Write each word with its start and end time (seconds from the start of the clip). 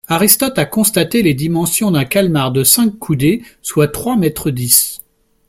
Aristote 0.07 0.57
a 0.57 0.65
constaté 0.65 1.21
les 1.21 1.35
dimensions 1.35 1.91
d'un 1.91 2.05
calmar 2.05 2.51
de 2.51 2.63
cinq 2.63 2.97
coudées, 2.97 3.43
soit 3.61 3.87
trois 3.89 4.17
mètres 4.17 4.49
dix. 4.49 4.99